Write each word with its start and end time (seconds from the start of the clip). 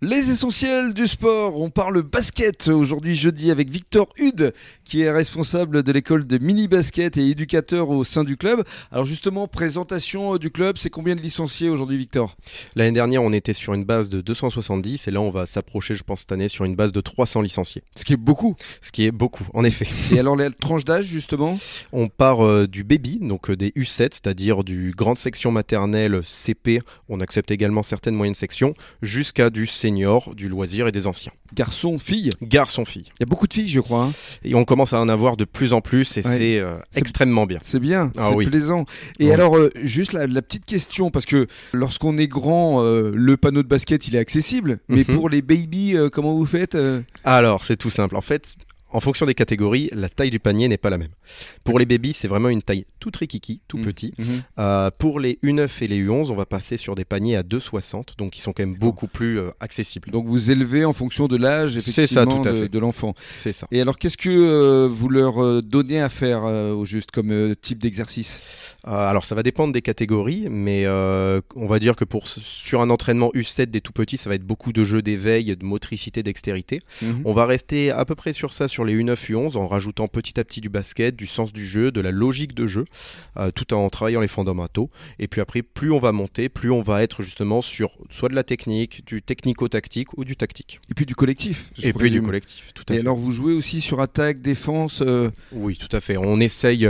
Les 0.00 0.30
essentiels 0.30 0.94
du 0.94 1.08
sport, 1.08 1.60
on 1.60 1.70
parle 1.70 2.02
basket 2.02 2.68
aujourd'hui 2.68 3.16
jeudi 3.16 3.50
avec 3.50 3.68
Victor 3.68 4.06
Hude 4.16 4.54
qui 4.84 5.02
est 5.02 5.10
responsable 5.10 5.82
de 5.82 5.90
l'école 5.90 6.24
de 6.24 6.38
mini 6.38 6.68
basket 6.68 7.16
et 7.16 7.26
éducateur 7.26 7.90
au 7.90 8.04
sein 8.04 8.22
du 8.22 8.36
club. 8.36 8.62
Alors 8.92 9.04
justement, 9.04 9.48
présentation 9.48 10.36
du 10.36 10.52
club, 10.52 10.78
c'est 10.78 10.88
combien 10.88 11.16
de 11.16 11.20
licenciés 11.20 11.68
aujourd'hui 11.68 11.98
Victor? 11.98 12.36
L'année 12.76 12.92
dernière 12.92 13.24
on 13.24 13.32
était 13.32 13.52
sur 13.52 13.74
une 13.74 13.82
base 13.82 14.08
de 14.08 14.20
270 14.20 15.08
et 15.08 15.10
là 15.10 15.20
on 15.20 15.30
va 15.30 15.46
s'approcher 15.46 15.94
je 15.94 16.04
pense 16.04 16.20
cette 16.20 16.30
année 16.30 16.46
sur 16.46 16.64
une 16.64 16.76
base 16.76 16.92
de 16.92 17.00
300 17.00 17.42
licenciés. 17.42 17.82
Ce 17.96 18.04
qui 18.04 18.12
est 18.12 18.16
beaucoup. 18.16 18.54
Ce 18.80 18.92
qui 18.92 19.04
est 19.04 19.10
beaucoup 19.10 19.48
en 19.52 19.64
effet. 19.64 19.88
Et 20.14 20.20
alors 20.20 20.36
les 20.36 20.48
tranches 20.52 20.84
d'âge 20.84 21.06
justement? 21.06 21.58
On 21.90 22.06
part 22.06 22.46
euh, 22.46 22.68
du 22.68 22.84
baby, 22.84 23.18
donc 23.20 23.50
euh, 23.50 23.56
des 23.56 23.70
U7, 23.70 24.10
c'est-à-dire 24.12 24.62
du 24.62 24.94
grande 24.96 25.18
section 25.18 25.50
maternelle 25.50 26.20
CP, 26.22 26.82
on 27.08 27.18
accepte 27.18 27.50
également 27.50 27.82
certaines 27.82 28.14
moyennes 28.14 28.36
sections, 28.36 28.74
jusqu'à 29.02 29.50
du 29.50 29.66
C 29.66 29.87
seniors, 29.88 30.34
du 30.34 30.48
loisir 30.48 30.86
et 30.86 30.92
des 30.92 31.06
anciens. 31.06 31.32
Garçon, 31.54 31.98
fille 31.98 32.30
Garçon, 32.42 32.84
fille. 32.84 33.04
Il 33.18 33.20
y 33.20 33.22
a 33.22 33.26
beaucoup 33.26 33.46
de 33.46 33.54
filles, 33.54 33.68
je 33.68 33.80
crois. 33.80 34.04
Hein. 34.04 34.10
et 34.44 34.54
on 34.54 34.64
commence 34.64 34.92
à 34.92 35.00
en 35.00 35.08
avoir 35.08 35.36
de 35.36 35.44
plus 35.44 35.72
en 35.72 35.80
plus 35.80 36.18
et 36.18 36.22
c'est 36.22 36.58
euh, 36.58 36.76
extrêmement 36.94 37.46
bien. 37.46 37.58
C'est 37.62 37.80
bien, 37.80 38.12
ah 38.18 38.30
c'est 38.30 38.46
plaisant. 38.46 38.84
Et 39.18 39.32
alors, 39.32 39.56
euh, 39.56 39.70
juste 39.76 40.12
la, 40.12 40.26
petite 40.42 40.66
question, 40.66 41.10
parce 41.10 41.24
que 41.24 41.46
lorsqu'on 41.72 42.18
est 42.18 42.28
grand, 42.28 42.82
euh, 42.82 43.12
le 43.14 43.36
panneau 43.36 43.62
de 43.62 43.68
basket, 43.68 44.06
il 44.08 44.16
est 44.16 44.18
accessible. 44.18 44.78
Mais 44.88 45.04
mhm. 45.08 45.16
pour 45.16 45.30
les 45.30 45.40
babies, 45.40 45.96
comment 46.12 46.34
vous 46.34 46.46
faites 46.46 46.76
Alors, 47.24 47.64
c'est 47.64 47.76
tout 47.76 47.90
simple. 47.90 48.16
En 48.16 48.20
fait, 48.20 48.56
en 48.90 49.00
fonction 49.00 49.26
des 49.26 49.34
catégories, 49.34 49.90
la 49.92 50.08
taille 50.08 50.30
du 50.30 50.38
panier 50.38 50.68
n'est 50.68 50.78
pas 50.78 50.90
la 50.90 50.98
même. 50.98 51.10
Pour 51.62 51.78
les 51.78 51.84
babies, 51.84 52.14
c'est 52.14 52.28
vraiment 52.28 52.48
une 52.48 52.62
taille 52.62 52.86
tout 53.00 53.12
rikiki, 53.18 53.60
tout 53.68 53.78
mmh. 53.78 53.82
petit. 53.82 54.14
Mmh. 54.18 54.24
Euh, 54.58 54.90
pour 54.96 55.20
les 55.20 55.38
U9 55.44 55.68
et 55.82 55.88
les 55.88 56.02
U11, 56.02 56.30
on 56.30 56.34
va 56.34 56.46
passer 56.46 56.76
sur 56.76 56.94
des 56.94 57.04
paniers 57.04 57.36
à 57.36 57.42
2,60, 57.42 58.16
donc 58.16 58.32
qui 58.32 58.40
sont 58.40 58.52
quand 58.52 58.62
même 58.62 58.76
beaucoup 58.76 59.06
plus 59.06 59.38
euh, 59.38 59.50
accessibles. 59.60 60.10
Donc 60.10 60.26
vous 60.26 60.50
élevez 60.50 60.84
en 60.84 60.92
fonction 60.92 61.28
de 61.28 61.36
l'âge 61.36 61.76
effectivement 61.76 62.42
ça, 62.42 62.52
de, 62.52 62.78
l'enfant. 62.78 63.14
C'est 63.32 63.52
ça. 63.52 63.66
Et 63.70 63.80
alors 63.80 63.98
qu'est-ce 63.98 64.16
que 64.16 64.30
euh, 64.30 64.88
vous 64.90 65.08
leur 65.08 65.62
donnez 65.62 66.00
à 66.00 66.08
faire 66.08 66.44
au 66.44 66.84
juste 66.84 67.10
comme 67.10 67.54
type 67.60 67.82
d'exercice? 67.82 68.76
Alors 68.84 69.24
ça 69.24 69.34
va 69.34 69.42
dépendre 69.42 69.72
des 69.72 69.82
catégories, 69.82 70.46
mais 70.50 70.86
on 70.88 71.66
va 71.66 71.78
dire 71.78 71.94
que 71.94 72.04
pour 72.04 72.26
sur 72.26 72.80
un 72.80 72.90
entraînement 72.90 73.30
U7 73.34 73.66
des 73.66 73.80
tout 73.80 73.92
petits, 73.92 74.16
ça 74.16 74.30
va 74.30 74.36
être 74.36 74.46
beaucoup 74.46 74.72
de 74.72 74.82
jeux 74.84 75.02
d'éveil, 75.02 75.56
de 75.56 75.64
motricité, 75.64 76.22
dextérité. 76.22 76.80
Mmh. 77.02 77.06
On 77.24 77.32
va 77.32 77.46
rester 77.46 77.90
à 77.90 78.04
peu 78.04 78.14
près 78.14 78.32
sur 78.32 78.52
ça 78.52 78.66
sur 78.68 78.77
les 78.84 78.94
U9, 78.94 79.14
U11 79.14 79.56
en 79.56 79.66
rajoutant 79.66 80.08
petit 80.08 80.38
à 80.38 80.44
petit 80.44 80.60
du 80.60 80.68
basket, 80.68 81.16
du 81.16 81.26
sens 81.26 81.52
du 81.52 81.66
jeu, 81.66 81.90
de 81.90 82.00
la 82.00 82.10
logique 82.10 82.54
de 82.54 82.66
jeu, 82.66 82.84
euh, 83.36 83.50
tout 83.50 83.72
en 83.74 83.88
travaillant 83.90 84.20
les 84.20 84.28
fondamentaux. 84.28 84.90
Et 85.18 85.28
puis 85.28 85.40
après, 85.40 85.62
plus 85.62 85.90
on 85.92 85.98
va 85.98 86.12
monter, 86.12 86.48
plus 86.48 86.70
on 86.70 86.82
va 86.82 87.02
être 87.02 87.22
justement 87.22 87.60
sur 87.62 87.90
soit 88.10 88.28
de 88.28 88.34
la 88.34 88.44
technique, 88.44 89.06
du 89.06 89.22
technico-tactique 89.22 90.16
ou 90.16 90.24
du 90.24 90.36
tactique. 90.36 90.80
Et 90.90 90.94
puis 90.94 91.06
du 91.06 91.14
collectif. 91.14 91.70
Et 91.82 91.92
puis 91.92 92.10
du 92.10 92.22
collectif, 92.22 92.72
tout 92.74 92.84
à 92.88 92.92
Et 92.94 92.96
fait. 92.96 93.00
alors 93.02 93.16
vous 93.16 93.30
jouez 93.30 93.52
aussi 93.54 93.80
sur 93.80 94.00
attaque, 94.00 94.40
défense 94.40 95.02
euh 95.06 95.30
Oui, 95.52 95.76
tout 95.76 95.94
à 95.96 96.00
fait. 96.00 96.16
On 96.16 96.40
essaye 96.40 96.88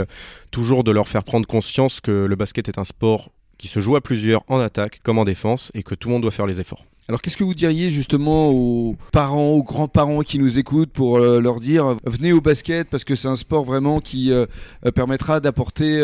toujours 0.51 0.83
de 0.83 0.91
leur 0.91 1.07
faire 1.07 1.23
prendre 1.23 1.47
conscience 1.47 1.99
que 2.01 2.25
le 2.25 2.35
basket 2.35 2.69
est 2.69 2.77
un 2.77 2.83
sport 2.83 3.31
qui 3.59 3.67
se 3.67 3.79
joue 3.79 3.95
à 3.95 4.01
plusieurs 4.01 4.43
en 4.47 4.59
attaque 4.59 4.99
comme 5.03 5.19
en 5.19 5.25
défense 5.25 5.71
et 5.75 5.83
que 5.83 5.93
tout 5.93 6.07
le 6.07 6.13
monde 6.13 6.23
doit 6.23 6.31
faire 6.31 6.47
les 6.47 6.59
efforts. 6.59 6.85
Alors 7.09 7.23
qu'est-ce 7.23 7.37
que 7.37 7.43
vous 7.43 7.55
diriez 7.55 7.89
justement 7.89 8.49
aux 8.49 8.95
parents, 9.11 9.49
aux 9.49 9.63
grands-parents 9.63 10.21
qui 10.21 10.37
nous 10.37 10.59
écoutent 10.59 10.91
pour 10.91 11.17
euh, 11.17 11.39
leur 11.39 11.59
dire 11.59 11.97
venez 12.05 12.33
au 12.33 12.39
basket 12.39 12.87
parce 12.87 13.03
que 13.03 13.15
c'est 13.15 13.27
un 13.27 13.35
sport 13.35 13.63
vraiment 13.63 13.99
qui 13.99 14.31
euh, 14.31 14.45
euh, 14.85 14.91
permettra 14.91 15.39
d'apporter 15.39 15.99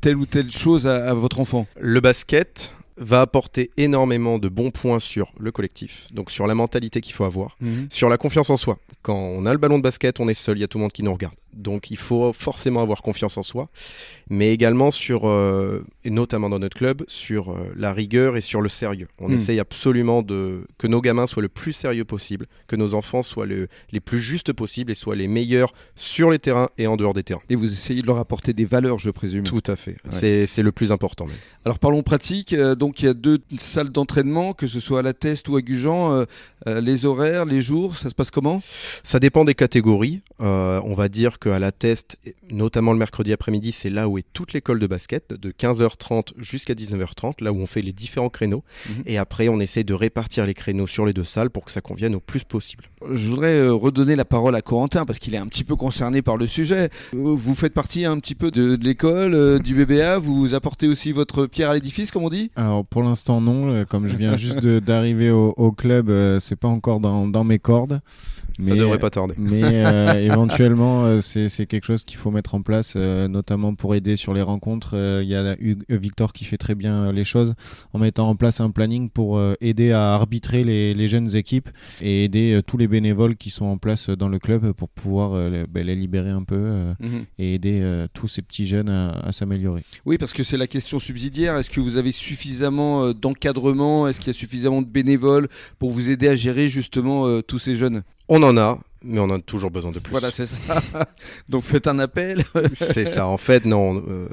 telle 0.00 0.16
ou 0.16 0.26
telle 0.26 0.52
chose 0.52 0.86
à, 0.86 1.12
votre 1.12 1.40
enfant? 1.40 1.66
Le 1.80 2.00
basket, 2.00 2.76
va 2.96 3.20
apporter 3.20 3.70
énormément 3.76 4.38
de 4.38 4.48
bons 4.48 4.70
points 4.70 4.98
sur 4.98 5.32
le 5.38 5.52
collectif, 5.52 6.06
donc 6.12 6.30
sur 6.30 6.46
la 6.46 6.54
mentalité 6.54 7.00
qu'il 7.00 7.14
faut 7.14 7.24
avoir, 7.24 7.56
mhm. 7.60 7.88
sur 7.90 8.08
la 8.08 8.18
confiance 8.18 8.50
en 8.50 8.56
soi. 8.56 8.78
Quand 9.02 9.16
on 9.16 9.46
a 9.46 9.52
le 9.52 9.58
ballon 9.58 9.78
de 9.78 9.82
basket, 9.82 10.20
on 10.20 10.28
est 10.28 10.34
seul, 10.34 10.58
il 10.58 10.60
y 10.60 10.64
a 10.64 10.68
tout 10.68 10.78
le 10.78 10.82
monde 10.82 10.92
qui 10.92 11.02
nous 11.02 11.12
regarde. 11.12 11.34
Donc 11.52 11.90
il 11.90 11.96
faut 11.96 12.32
forcément 12.32 12.82
avoir 12.82 13.02
confiance 13.02 13.36
en 13.38 13.42
soi, 13.42 13.68
mais 14.28 14.52
également 14.52 14.90
sur, 14.90 15.28
euh, 15.28 15.84
et 16.04 16.10
notamment 16.10 16.48
dans 16.50 16.58
notre 16.58 16.76
club, 16.76 17.04
sur 17.06 17.50
euh, 17.52 17.72
la 17.76 17.92
rigueur 17.92 18.36
et 18.36 18.40
sur 18.40 18.60
le 18.60 18.68
sérieux. 18.68 19.08
On 19.20 19.28
hmm. 19.28 19.34
essaye 19.34 19.60
absolument 19.60 20.22
de 20.22 20.66
que 20.78 20.86
nos 20.86 21.00
gamins 21.00 21.26
soient 21.26 21.42
le 21.42 21.48
plus 21.48 21.72
sérieux 21.72 22.04
possible, 22.04 22.46
que 22.66 22.76
nos 22.76 22.94
enfants 22.94 23.22
soient 23.22 23.46
le, 23.46 23.68
les 23.92 24.00
plus 24.00 24.20
justes 24.20 24.52
possibles 24.52 24.90
et 24.90 24.94
soient 24.94 25.16
les 25.16 25.28
meilleurs 25.28 25.72
sur 25.94 26.30
les 26.30 26.38
terrains 26.38 26.68
et 26.78 26.86
en 26.86 26.96
dehors 26.96 27.14
des 27.14 27.22
terrains. 27.22 27.42
Et 27.50 27.54
vous 27.54 27.72
essayez 27.72 28.02
de 28.02 28.06
leur 28.06 28.18
apporter 28.18 28.52
des 28.52 28.64
valeurs, 28.64 28.98
je 28.98 29.10
présume. 29.10 29.44
Tout 29.44 29.62
à 29.66 29.76
fait. 29.76 29.96
C'est 30.10 30.62
le 30.62 30.72
plus 30.72 30.92
important. 30.92 31.26
Alors 31.64 31.78
parlons 31.78 32.02
pratique. 32.02 32.52
Euh, 32.52 32.74
donc 32.74 32.83
il 32.92 33.06
y 33.06 33.08
a 33.08 33.14
deux 33.14 33.38
salles 33.58 33.90
d'entraînement, 33.90 34.52
que 34.52 34.66
ce 34.66 34.80
soit 34.80 35.00
à 35.00 35.02
la 35.02 35.12
Teste 35.12 35.48
ou 35.48 35.56
à 35.56 35.62
Gujan. 35.62 36.24
les 36.66 37.06
horaires, 37.06 37.44
les 37.44 37.60
jours, 37.60 37.96
ça 37.96 38.10
se 38.10 38.14
passe 38.14 38.30
comment? 38.30 38.62
Ça 39.02 39.20
dépend 39.20 39.44
des 39.44 39.54
catégories. 39.54 40.20
on 40.38 40.94
va 40.94 41.08
dire 41.08 41.38
que 41.38 41.48
à 41.48 41.58
la 41.58 41.72
Teste, 41.72 42.18
notamment 42.50 42.92
le 42.92 42.98
mercredi 42.98 43.32
après-midi, 43.32 43.72
c'est 43.72 43.90
là 43.90 44.08
où 44.08 44.18
est 44.18 44.24
toute 44.32 44.52
l'école 44.52 44.78
de 44.78 44.86
basket, 44.86 45.32
de 45.34 45.50
15h30 45.50 46.32
jusqu'à 46.38 46.74
19h30, 46.74 47.42
là 47.42 47.52
où 47.52 47.56
on 47.56 47.66
fait 47.66 47.82
les 47.82 47.92
différents 47.92 48.30
créneaux. 48.30 48.64
Mhm. 48.88 49.02
Et 49.06 49.18
après, 49.18 49.48
on 49.48 49.60
essaie 49.60 49.84
de 49.84 49.94
répartir 49.94 50.46
les 50.46 50.54
créneaux 50.54 50.86
sur 50.86 51.06
les 51.06 51.12
deux 51.12 51.24
salles 51.24 51.50
pour 51.50 51.64
que 51.64 51.70
ça 51.70 51.80
convienne 51.80 52.14
au 52.14 52.20
plus 52.20 52.44
possible. 52.44 52.84
Je 53.12 53.28
voudrais 53.28 53.54
euh, 53.54 53.72
redonner 53.72 54.16
la 54.16 54.24
parole 54.24 54.54
à 54.54 54.62
Corentin 54.62 55.04
parce 55.04 55.18
qu'il 55.18 55.34
est 55.34 55.38
un 55.38 55.46
petit 55.46 55.64
peu 55.64 55.76
concerné 55.76 56.22
par 56.22 56.36
le 56.36 56.46
sujet. 56.46 56.90
Vous 57.12 57.54
faites 57.54 57.74
partie 57.74 58.04
un 58.04 58.16
petit 58.16 58.34
peu 58.34 58.50
de, 58.50 58.78
l'école, 58.82 59.34
euh, 59.34 59.58
du 59.58 59.74
BBA, 59.74 60.18
vous 60.18 60.54
apportez 60.54 60.88
aussi 60.88 61.12
votre 61.12 61.46
pierre 61.46 61.70
à 61.70 61.74
l'édifice, 61.74 62.10
comme 62.10 62.24
on 62.24 62.30
dit? 62.30 62.50
Alors 62.56 62.73
pour 62.82 63.02
l'instant 63.02 63.40
non, 63.40 63.70
euh, 63.70 63.84
comme 63.84 64.06
je 64.06 64.16
viens 64.16 64.36
juste 64.36 64.66
d'arriver 64.66 65.30
au, 65.30 65.72
club, 65.72 66.10
c'est 66.40 66.56
pas 66.56 66.68
encore 66.68 67.00
dans 67.00 67.44
mes 67.44 67.58
cordes. 67.58 68.00
Mais, 68.58 68.66
ça 68.66 68.74
devrait 68.74 68.98
pas 68.98 69.10
tarder. 69.10 69.34
Mais 69.38 69.62
éventuellement, 70.24 71.20
c'est 71.20 71.66
quelque 71.66 71.84
chose 71.84 72.04
qu'il 72.04 72.18
faut 72.18 72.30
mettre 72.30 72.54
en 72.54 72.62
place, 72.62 72.94
euh, 72.96 73.28
notamment 73.28 73.74
pour 73.74 73.94
aider 73.94 74.16
sur 74.16 74.34
les 74.34 74.42
rencontres. 74.42 74.92
Euh, 74.94 75.22
il 75.22 75.28
y 75.28 75.34
a 75.34 75.56
Victor 75.88 76.32
qui 76.32 76.44
fait 76.44 76.56
très 76.56 76.74
bien 76.74 77.12
les 77.12 77.24
choses 77.24 77.54
en 77.92 77.98
mettant 77.98 78.28
en 78.28 78.36
place 78.36 78.60
un 78.60 78.70
planning 78.70 79.10
pour 79.10 79.38
euh, 79.38 79.54
aider 79.60 79.92
à 79.92 80.14
arbitrer 80.14 80.64
les, 80.64 81.08
jeunes 81.08 81.36
équipes 81.36 81.68
et 82.00 82.24
aider 82.24 82.60
tous 82.66 82.78
les 82.78 82.88
bénévoles 82.88 83.36
qui 83.36 83.50
sont 83.50 83.66
en 83.66 83.76
place 83.76 84.08
dans 84.08 84.28
le 84.28 84.38
club 84.38 84.72
pour 84.72 84.88
pouvoir 84.88 85.32
ben, 85.68 85.86
les 85.86 85.94
libérer 85.94 86.30
un 86.30 86.42
peu 86.42 86.94
mhm. 86.98 87.26
et 87.38 87.54
aider 87.54 88.06
tous 88.14 88.26
ces 88.26 88.40
petits 88.40 88.64
jeunes 88.64 88.88
à, 88.88 89.30
s'améliorer. 89.32 89.82
Oui, 90.06 90.16
parce 90.16 90.32
que 90.32 90.42
c'est 90.42 90.56
la 90.56 90.66
question 90.66 90.98
subsidiaire. 90.98 91.58
Est-ce 91.58 91.68
que 91.68 91.80
vous 91.80 91.98
avez 91.98 92.10
suffisamment 92.10 93.12
d'encadrement? 93.12 94.08
Est-ce 94.08 94.18
qu'il 94.18 94.32
y 94.32 94.36
a 94.36 94.38
suffisamment 94.38 94.80
de 94.80 94.88
bénévoles 94.88 95.48
pour 95.78 95.90
vous 95.90 96.08
aider 96.08 96.28
à 96.28 96.34
gérer 96.34 96.70
justement 96.70 97.42
tous 97.42 97.58
ces 97.58 97.74
jeunes? 97.74 98.02
On 98.28 98.42
en 98.42 98.56
a 98.56 98.78
mais 99.04 99.20
on 99.20 99.30
a 99.30 99.38
toujours 99.38 99.70
besoin 99.70 99.92
de 99.92 99.98
plus. 99.98 100.10
Voilà, 100.10 100.30
c'est 100.30 100.46
ça. 100.46 100.82
Donc 101.48 101.62
faites 101.62 101.86
un 101.86 101.98
appel. 101.98 102.44
c'est 102.74 103.04
ça. 103.04 103.26
En 103.26 103.36
fait, 103.36 103.64
non. 103.66 104.02
Euh, 104.08 104.28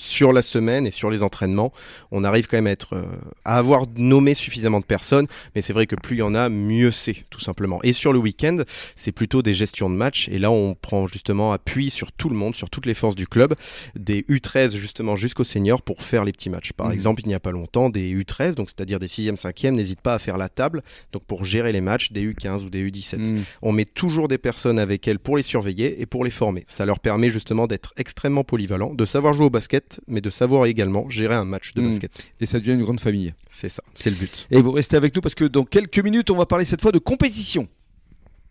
sur 0.00 0.32
la 0.32 0.42
semaine 0.42 0.86
et 0.86 0.90
sur 0.90 1.10
les 1.10 1.22
entraînements, 1.22 1.72
on 2.10 2.24
arrive 2.24 2.46
quand 2.46 2.56
même 2.56 2.66
à, 2.66 2.70
être, 2.70 2.94
euh, 2.94 3.04
à 3.44 3.58
avoir 3.58 3.84
nommé 3.96 4.34
suffisamment 4.34 4.80
de 4.80 4.84
personnes, 4.84 5.26
mais 5.54 5.60
c'est 5.60 5.72
vrai 5.72 5.86
que 5.86 5.94
plus 5.94 6.16
il 6.16 6.20
y 6.20 6.22
en 6.22 6.34
a, 6.34 6.48
mieux 6.48 6.90
c'est, 6.90 7.24
tout 7.28 7.40
simplement. 7.40 7.80
Et 7.82 7.92
sur 7.92 8.12
le 8.12 8.18
week-end, 8.18 8.56
c'est 8.96 9.12
plutôt 9.12 9.42
des 9.42 9.52
gestions 9.54 9.90
de 9.90 9.94
match, 9.94 10.28
et 10.30 10.38
là 10.38 10.50
on 10.50 10.74
prend 10.74 11.06
justement 11.06 11.52
appui 11.52 11.90
sur 11.90 12.12
tout 12.12 12.30
le 12.30 12.34
monde, 12.34 12.56
sur 12.56 12.70
toutes 12.70 12.86
les 12.86 12.94
forces 12.94 13.14
du 13.14 13.26
club, 13.26 13.54
des 13.94 14.22
U13 14.22 14.76
justement 14.76 15.16
jusqu'aux 15.16 15.44
seniors 15.44 15.82
pour 15.82 16.02
faire 16.02 16.24
les 16.24 16.32
petits 16.32 16.50
matchs. 16.50 16.72
Par 16.72 16.88
mmh. 16.88 16.92
exemple, 16.92 17.22
il 17.24 17.28
n'y 17.28 17.34
a 17.34 17.40
pas 17.40 17.52
longtemps, 17.52 17.90
des 17.90 18.14
U13, 18.14 18.54
donc 18.54 18.70
c'est-à-dire 18.70 18.98
des 18.98 19.06
6e, 19.06 19.36
5e, 19.38 19.72
n'hésitent 19.72 20.00
pas 20.00 20.14
à 20.14 20.18
faire 20.18 20.38
la 20.38 20.48
table, 20.48 20.82
donc 21.12 21.24
pour 21.24 21.44
gérer 21.44 21.72
les 21.72 21.80
matchs 21.82 22.12
des 22.12 22.26
U15 22.26 22.64
ou 22.64 22.70
des 22.70 22.88
U17. 22.88 23.18
Mmh. 23.18 23.42
On 23.62 23.72
met 23.72 23.84
toujours 23.84 24.28
des 24.28 24.38
personnes 24.38 24.78
avec 24.78 25.06
elles 25.06 25.18
pour 25.18 25.36
les 25.36 25.42
surveiller 25.42 26.00
et 26.00 26.06
pour 26.06 26.24
les 26.24 26.30
former. 26.30 26.64
Ça 26.66 26.86
leur 26.86 27.00
permet 27.00 27.28
justement 27.28 27.66
d'être 27.66 27.92
extrêmement 27.96 28.44
polyvalents, 28.44 28.94
de 28.94 29.04
savoir 29.04 29.34
jouer 29.34 29.46
au 29.46 29.50
basket, 29.50 29.89
mais 30.06 30.20
de 30.20 30.30
savoir 30.30 30.66
également 30.66 31.08
gérer 31.08 31.34
un 31.34 31.44
match 31.44 31.74
de 31.74 31.80
hmm. 31.80 31.88
basket. 31.88 32.32
Et 32.40 32.46
ça 32.46 32.58
devient 32.58 32.72
une 32.72 32.82
grande 32.82 33.00
famille. 33.00 33.34
C'est 33.48 33.68
ça, 33.68 33.82
c'est 33.94 34.10
le 34.10 34.16
but. 34.16 34.46
Et 34.50 34.60
vous 34.60 34.72
restez 34.72 34.96
avec 34.96 35.14
nous 35.14 35.20
parce 35.20 35.34
que 35.34 35.44
dans 35.44 35.64
quelques 35.64 35.98
minutes, 35.98 36.30
on 36.30 36.36
va 36.36 36.46
parler 36.46 36.64
cette 36.64 36.80
fois 36.80 36.92
de 36.92 36.98
compétition. 36.98 37.68